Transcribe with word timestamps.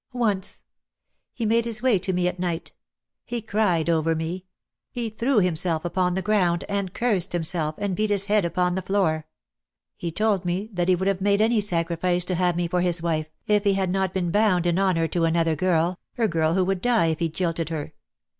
"Once. 0.13 0.63
He 1.31 1.45
made 1.45 1.63
his 1.63 1.83
way 1.83 1.99
to 1.99 2.11
me 2.11 2.27
at 2.27 2.39
night. 2.39 2.71
He 3.23 3.39
cried 3.39 3.87
over 3.87 4.15
me. 4.15 4.45
He 4.89 5.11
threw 5.11 5.37
himself 5.37 5.85
upon 5.85 6.15
the 6.15 6.23
ground, 6.23 6.65
and 6.67 6.91
cursed 6.91 7.33
himself, 7.33 7.75
and 7.77 7.95
beat 7.95 8.09
his 8.09 8.25
head 8.25 8.43
upon 8.43 8.73
the 8.73 8.81
floor. 8.81 9.27
He 9.95 10.11
told 10.11 10.43
me 10.43 10.71
that 10.73 10.87
he 10.87 10.95
would 10.95 11.07
have 11.07 11.21
made 11.21 11.39
any 11.39 11.61
sacrifice 11.61 12.25
to 12.25 12.33
have 12.33 12.55
me 12.55 12.67
for 12.67 12.81
his 12.81 13.03
wife, 13.03 13.29
if 13.45 13.63
he 13.63 13.75
had 13.75 13.91
not. 13.91 14.11
been 14.11 14.31
bound 14.31 14.65
in 14.65 14.79
honour 14.79 15.07
to 15.09 15.23
another 15.25 15.55
girl, 15.55 15.99
a 16.17 16.27
girl 16.27 16.55
who 16.55 16.65
would 16.65 16.81
die 16.81 17.05
if 17.09 17.19
he 17.19 17.29
jilted 17.29 17.69
her. 17.69 17.93